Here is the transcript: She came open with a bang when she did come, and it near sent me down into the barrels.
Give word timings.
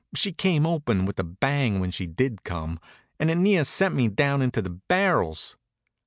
She 0.15 0.33
came 0.33 0.65
open 0.65 1.05
with 1.05 1.19
a 1.19 1.23
bang 1.23 1.79
when 1.79 1.91
she 1.91 2.07
did 2.07 2.43
come, 2.43 2.79
and 3.19 3.29
it 3.29 3.35
near 3.35 3.63
sent 3.63 3.93
me 3.93 4.07
down 4.07 4.41
into 4.41 4.59
the 4.59 4.71
barrels. 4.71 5.57